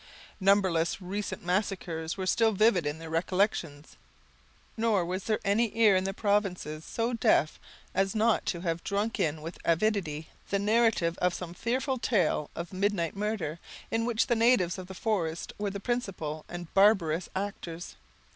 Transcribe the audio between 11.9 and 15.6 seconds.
tale of midnight murder, in which the natives of the forests